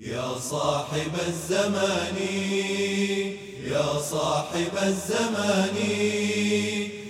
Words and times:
يا 0.00 0.38
صاحب 0.50 1.12
الزمان 1.28 2.16
يا 3.64 3.98
صاحب 4.10 4.72
الزمان 4.82 5.74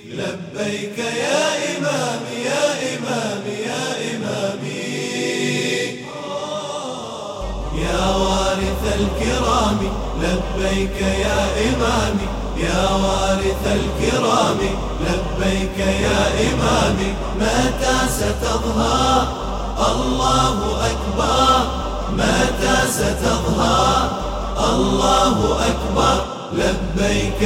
لبيك 0.06 0.98
يا 0.98 1.76
إمام 1.76 2.20
يا 2.44 2.96
إمام 2.96 3.42
يا 3.66 3.84
إمامي 4.10 4.88
يا 7.82 8.06
وارث 8.16 8.82
الكرام 9.00 9.78
لبيك 10.22 11.00
يا 11.02 11.40
إمامي 11.68 12.28
يا 12.56 12.90
وارث 12.90 13.64
الكرام 13.66 14.58
لبيك 15.00 15.78
يا 15.78 16.20
إمامي 16.48 17.14
متى 17.36 17.96
ستظهر 18.08 19.28
الله 19.78 20.86
أكبر. 20.90 21.87
متى 22.16 22.76
ستظهر؟ 22.90 24.10
الله 24.58 25.56
أكبر. 25.66 26.24
لبيك 26.52 27.42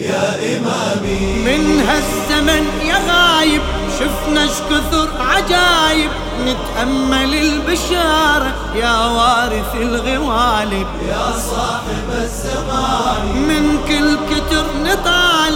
يا 0.00 0.34
إمامي. 0.56 1.20
من 1.44 1.88
هالزمن 1.88 2.64
يا 2.84 2.98
غايب 3.08 3.62
شفنا 3.98 4.46
كثر 4.46 5.08
عجايب. 5.20 6.10
نتأمل 6.40 7.34
البشارة 7.34 8.54
يا 8.74 9.06
وارث 9.06 9.74
الغوالب. 9.74 10.86
يا 11.08 11.32
صاحب 11.50 12.08
الزمان. 12.22 13.22
من 13.48 13.78
كل 13.88 14.16
كتر 14.34 14.64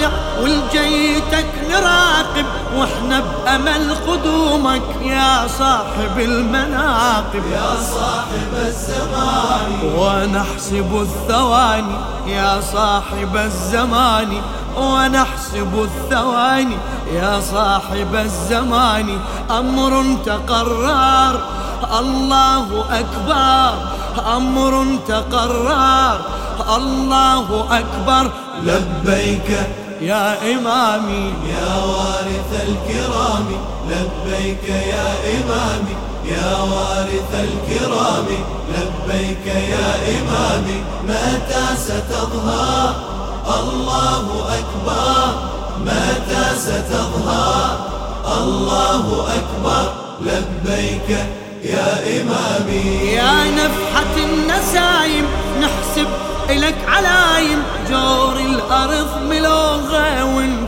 نطالع 0.06 0.42
والجيتك 0.42 1.46
نراقب 1.70 2.46
وإحنا 2.76 3.20
بأمل 3.20 3.94
قدومك 3.94 4.82
يا 5.02 5.46
صاحب 5.58 6.18
المناقب. 6.18 7.42
يا 7.52 7.76
صاحب 7.80 8.52
الزمان 8.66 9.70
ونحسب 9.98 11.06
الثواني 11.06 11.96
يا 12.26 12.60
صاحب 12.72 13.36
الزمان 13.36 14.42
ونحسب 14.76 15.88
الثواني 15.88 16.76
يا 17.12 17.40
صاحب 17.40 18.14
الزمان 18.14 19.18
أمر 19.50 20.16
تقرر 20.24 21.40
الله 21.98 22.84
أكبر. 22.90 23.74
أمر 24.36 24.98
تقرر 25.08 26.20
الله 26.76 27.66
أكبر. 27.70 28.30
لبيك 28.62 29.85
يا 30.00 30.52
إمامي. 30.52 31.34
يا 31.56 31.74
وارث 31.84 32.50
الكرام 32.68 33.46
لبيك 33.90 34.68
يا 34.68 35.08
إمامي. 35.34 35.96
يا 36.24 36.56
وارث 36.72 37.32
الكرام 37.34 38.26
لبيك 38.74 39.46
يا 39.46 39.88
إمامي. 40.16 40.78
متى 41.08 41.64
ستظهر 41.76 42.94
الله 43.60 44.24
أكبر. 44.58 45.28
متى 45.80 46.44
ستظهر 46.58 47.78
الله 48.38 49.04
أكبر. 49.38 49.92
لبيك 50.20 51.10
يا 51.64 52.20
إمامي. 52.20 52.86
يا 53.12 53.34
نفحة 53.50 54.14
النسايم 54.16 55.26
نحسب 55.60 56.06
إلك 56.50 56.76
علايم 56.88 57.62
جور 57.90 58.36
الأرض 58.36 58.95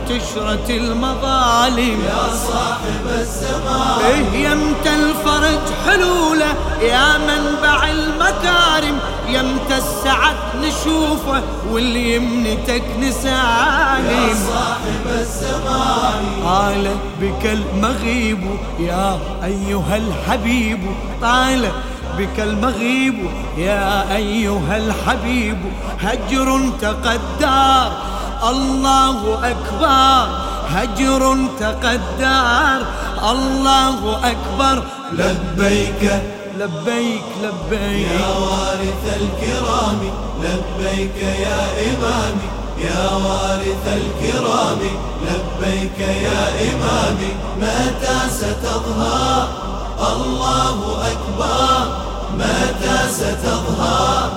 وانتشرت 0.09 0.69
المظالم. 0.69 2.01
يا 2.03 2.33
صاحب 2.47 3.19
الزمان 3.19 3.99
إيه 4.05 4.49
يمت 4.49 4.87
الفرج 4.87 5.59
حلوله؟ 5.85 6.55
يا 6.81 7.17
منبع 7.17 7.89
المكارم. 7.89 8.99
يمت 9.27 9.71
السعد 9.71 10.35
نشوفه؟ 10.61 11.41
واللي 11.71 12.15
يمنتك 12.15 12.83
نسالم 12.99 14.09
يا 14.09 14.35
صاحب 14.49 15.19
الزمان. 15.19 16.23
طال 16.43 16.91
بك 17.21 17.45
المغيب. 17.45 18.43
يا 18.79 19.19
أيها 19.43 19.97
الحبيب. 19.97 20.79
طال 21.21 21.71
بك 22.17 22.39
المغيب. 22.39 23.29
يا 23.57 24.15
أيها 24.15 24.77
الحبيب. 24.77 25.57
هجر 25.99 26.69
تقدر. 26.81 27.91
الله 28.43 29.39
أكبر 29.51 30.27
هجر 30.69 31.37
تقدر. 31.59 32.85
الله 33.31 34.19
أكبر. 34.31 34.83
لبيك 35.11 36.03
لبيك 36.59 37.27
لبيك. 37.43 38.07
يا 38.11 38.29
وارث 38.37 39.03
الكرام 39.21 39.99
لبيك 40.43 41.17
يا 41.17 41.61
إمامي 41.89 42.49
يا 42.77 43.09
وارث 43.15 43.85
الكرام 43.87 44.79
لبيك 45.27 45.99
يا 45.99 46.41
إمامي 46.69 47.31
متى 47.61 48.17
ستظهر 48.29 49.47
الله 50.13 50.77
أكبر. 51.11 51.87
متى 52.37 52.97
ستظهر 53.11 54.29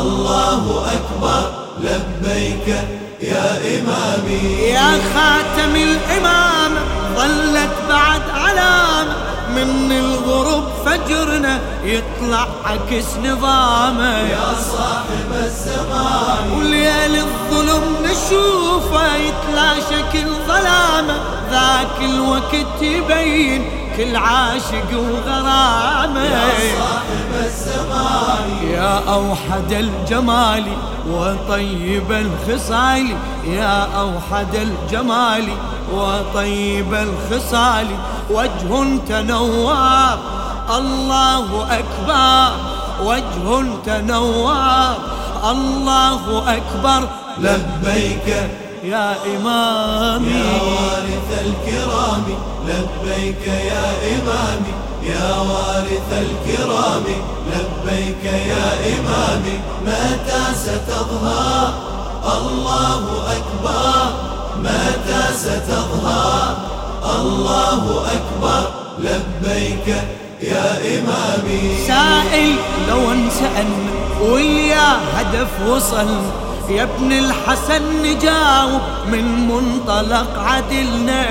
الله 0.00 0.62
أكبر. 0.96 1.50
لبيك 1.80 3.03
يا 3.24 3.58
إمامي. 3.74 4.58
يا 4.62 4.90
خاتم 5.14 5.76
الإمام 5.76 6.72
ظلت 7.16 7.74
بعد 7.88 8.22
علامة 8.34 9.14
من 9.48 9.92
الغروب 9.92 10.64
فجرنا 10.86 11.60
يطلع 11.84 12.48
عكس 12.64 13.08
نظامه. 13.24 14.18
يا 14.18 14.54
صاحب 14.72 15.30
الزمان. 15.44 16.52
وليل 16.58 17.16
الظلم 17.16 17.96
نشوفه 18.02 19.16
يتلاشى 19.16 20.02
كل 20.12 20.30
ظلامه 20.48 21.16
ذاك 21.50 21.98
الوقت 22.02 22.82
يبين 22.82 23.83
كل 23.96 24.16
عاشق 24.16 24.90
وغرامة. 24.92 26.20
يا 26.20 26.48
صاحب 26.78 27.44
الزمان 27.44 28.68
يا 28.70 29.12
أوحد 29.12 29.72
الجمال 29.72 30.64
وطيب 31.10 32.12
الخصال. 32.12 33.16
يا 33.44 33.88
أوحد 34.00 34.54
الجمال 34.54 35.48
وطيب 35.92 36.94
الخصال. 36.94 37.86
وجه 38.30 38.98
تنوار 39.08 40.18
الله 40.76 41.66
أكبر. 41.78 42.56
وجه 43.02 43.64
تنوار 43.84 44.96
الله 45.50 46.54
أكبر. 46.56 47.08
لبيك 47.38 48.48
يا 48.84 49.16
إمامي. 49.36 50.30
يا 50.30 50.62
وارث 50.62 51.30
الكرام 51.46 52.24
لبيك 52.68 53.46
يا 53.46 53.86
إمامي. 54.12 54.72
يا 55.02 55.36
وارث 55.40 56.10
الكرام 56.12 57.04
لبيك 57.52 58.24
يا 58.24 58.66
إمامي. 58.94 59.56
متى 59.86 60.42
ستظهر 60.54 61.72
الله 62.36 63.02
أكبر. 63.36 64.12
متى 64.58 65.22
ستظهر 65.36 66.56
الله 67.20 68.06
أكبر. 68.16 68.68
لبيك 68.98 69.88
يا 70.42 70.78
إمامي. 70.94 71.86
سائل 71.86 72.56
لو 72.88 73.12
انسألنا 73.12 73.90
ويا 74.20 74.88
هدف 75.14 75.68
وصل. 75.68 76.43
يا 76.70 76.82
ابن 76.82 77.12
الحسن 77.12 77.82
نجاوب 78.02 78.80
من 79.06 79.48
منطلق 79.48 80.38
عدلنا. 80.38 81.24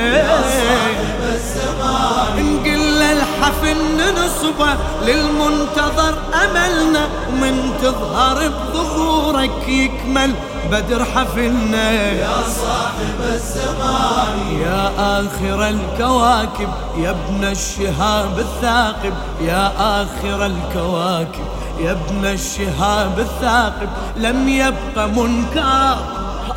نقل 2.38 3.02
الحفل 3.02 3.78
ننصبه 3.98 4.74
للمنتظر 5.06 6.16
أملنا 6.34 7.08
ومن 7.30 7.74
تظهر 7.82 8.52
بظهورك 8.74 9.68
يكمل 9.68 10.34
بدر 10.72 11.06
حفلنا. 11.06 11.92
يا 11.92 12.36
صاحب 12.64 13.34
الزمان 13.34 14.60
يا 14.62 14.92
آخر 15.20 15.70
الكواكب 15.70 16.70
يا 16.98 17.10
ابن 17.10 17.44
الشهاب 17.44 18.40
الثاقب 18.40 19.14
يا 19.42 19.72
آخر 19.78 20.46
الكواكب 20.46 21.46
يا 21.80 21.92
ابن 21.92 22.26
الشهاب 22.26 23.20
الثاقب 23.20 23.90
لم 24.18 24.50
يبق 24.50 25.06
منكر. 25.06 25.98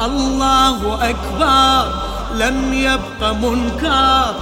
الله 0.05 1.11
أكبر. 1.11 1.93
لم 2.35 2.73
يبق 2.75 3.33
منكر. 3.33 4.35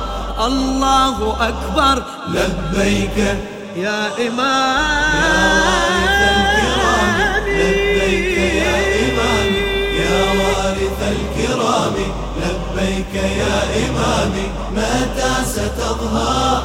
الله 0.47 1.37
أكبر. 1.49 2.03
لبيك 2.29 3.19
يا 3.77 4.01
وارث 4.19 4.41
الكرام. 6.37 6.75
إمام 6.75 7.45
لبيك 7.55 8.39
يا 8.39 8.77
إمامي 9.05 9.65
يا 9.97 10.21
وارث 10.41 11.01
الكرام. 11.17 11.95
لبيك 12.43 13.15
يا 13.15 13.57
إمامي 13.85 14.47
متى 14.77 15.33
ستظهر؟ 15.47 16.63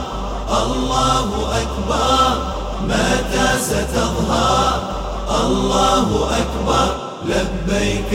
الله 0.49 1.48
ستظهر. 3.59 4.81
الله 5.45 6.29
أكبر. 6.41 7.09
لبيك 7.25 8.13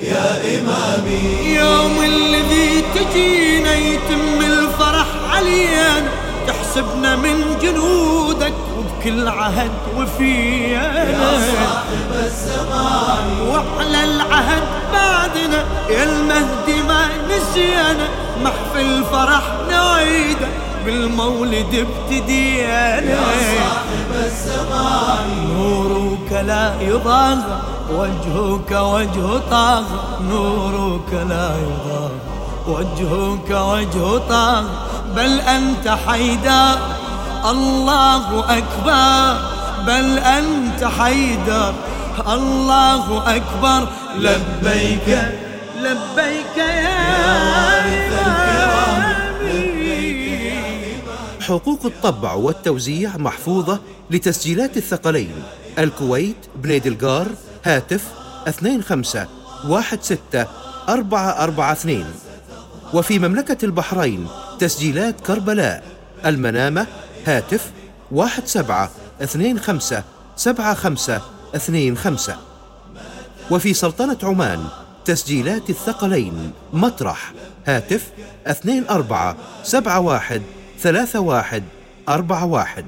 يا 0.00 0.40
إمامي. 0.54 1.54
يوم 1.54 2.04
الذي 2.04 2.84
تجينا 2.94 3.74
يتم 3.74 4.40
الفرح 4.40 5.06
علينا 5.30 6.08
تحسبنا 6.46 7.16
من 7.16 7.58
جنودك 7.62 8.54
وبكل 8.78 9.28
عهد 9.28 9.70
وفينا 9.96 11.10
يا 11.10 11.38
صاحب 11.38 12.24
الزمان. 12.24 13.48
وعلى 13.48 14.04
العهد 14.04 14.62
بعدنا 14.92 15.64
يا 15.90 16.04
المهدي 16.04 16.82
ما 16.88 17.08
نسينا. 17.28 18.08
محفل 18.44 19.04
فرح 19.12 19.42
نعيده. 19.70 20.48
بالمولد 20.84 21.86
ابتدينا 21.86 22.96
يا 22.96 23.20
صاحب 23.56 24.10
الزمان 24.24 25.28
نورك 25.58 26.44
لا 26.46 26.74
يضاغى 26.80 27.60
وجهك 27.90 28.70
وجه 28.70 29.38
طاغ. 29.50 29.84
نورك 30.30 31.12
لا 31.28 31.50
يضاغى 31.66 32.10
وجهك 32.66 33.50
وجه 33.50 34.18
طاغ. 34.28 34.64
بل 35.16 35.40
أنت 35.40 35.96
حيدر 36.06 36.78
الله 37.50 38.44
أكبر. 38.58 39.40
بل 39.86 40.18
أنت 40.18 40.84
حيدر 40.98 41.74
الله 42.32 43.36
أكبر. 43.36 43.88
لبيك 44.18 45.08
لبيك 45.80 46.56
يا 46.56 46.98
وارث 47.54 48.43
حقوق 51.44 51.86
الطبع 51.86 52.32
والتوزيع 52.32 53.16
محفوظة 53.16 53.80
لتسجيلات 54.10 54.76
الثقلين. 54.76 55.42
الكويت 55.78 56.36
بنيد 56.56 56.86
الجار 56.86 57.26
هاتف 57.64 58.04
25 58.82 59.26
16 60.02 60.48
442 60.88 62.04
وفي 62.94 63.18
مملكة 63.18 63.64
البحرين 63.64 64.28
تسجيلات 64.58 65.20
كربلاء. 65.20 65.84
المنامة 66.26 66.86
هاتف 67.26 67.70
17 68.44 68.90
25 69.58 69.58
75 70.76 71.96
25 71.96 72.38
وفي 73.50 73.74
سلطنة 73.74 74.18
عمان 74.22 74.64
تسجيلات 75.04 75.70
الثقلين 75.70 76.50
مطرح. 76.72 77.32
هاتف 77.66 78.10
24 80.84 81.20
71 81.20 81.62
31 82.06 82.44
41 82.46 82.84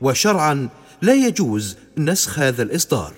وشرعا 0.00 0.68
لا 1.02 1.14
يجوز 1.14 1.76
نسخ 1.98 2.38
هذا 2.38 2.62
الإصدار. 2.62 3.12